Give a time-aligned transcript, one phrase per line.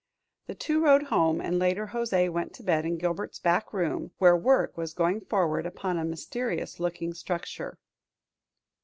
[0.47, 4.35] The two rode home, and later José went to bed in Gilbert's back room, where
[4.35, 7.77] work was going forward upon a mysterious looking structure.